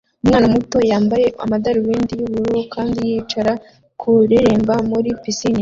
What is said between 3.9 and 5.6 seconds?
kureremba muri pisine